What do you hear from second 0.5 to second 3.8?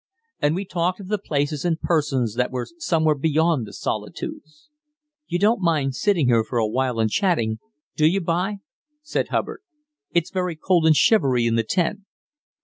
we talked of the places and persons that were somewhere beyond the